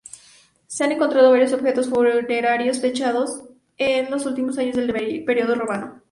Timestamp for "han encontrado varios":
0.83-1.53